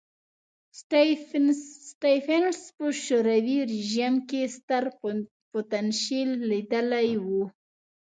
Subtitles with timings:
[1.89, 4.83] سټېفنس په شوروي رژیم کې ستر
[5.51, 7.25] پوتنشیل لیدلی و.